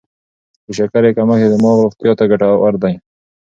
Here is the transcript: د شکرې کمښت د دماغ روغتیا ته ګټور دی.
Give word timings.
د 0.65 0.67
شکرې 0.77 1.11
کمښت 1.17 1.41
د 1.49 1.53
دماغ 1.53 1.77
روغتیا 1.83 2.11
ته 2.19 2.23
ګټور 2.31 2.73
دی. 2.83 2.93